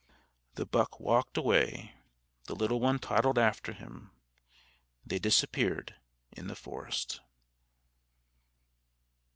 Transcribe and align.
The 0.55 0.65
buck 0.65 0.99
walked 0.99 1.37
away: 1.37 1.93
the 2.45 2.55
little 2.55 2.79
one 2.79 2.97
toddled 2.97 3.37
after 3.37 3.71
him. 3.71 4.09
They 5.05 5.19
disappeared 5.19 5.93
in 6.31 6.47
the 6.47 6.55
forest. 6.55 7.21